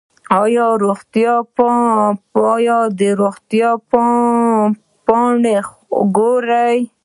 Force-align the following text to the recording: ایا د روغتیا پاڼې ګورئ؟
ایا 0.39 0.69
د 2.99 3.01
روغتیا 3.21 3.69
پاڼې 5.07 5.57
ګورئ؟ 6.15 6.77